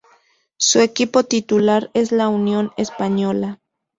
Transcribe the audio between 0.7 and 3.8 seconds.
equipo titular es la Unión Española.